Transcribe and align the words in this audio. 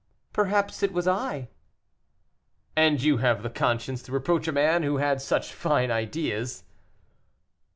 "Perhaps 0.33 0.81
it 0.81 0.93
was 0.93 1.07
I." 1.07 1.47
"And 2.75 2.99
you 3.03 3.17
have 3.17 3.43
the 3.43 3.51
conscience 3.51 4.01
to 4.01 4.11
reproach 4.11 4.47
a 4.47 4.51
man 4.51 4.81
who 4.81 4.97
had 4.97 5.21
such 5.21 5.53
fine 5.53 5.91
ideas." 5.91 6.63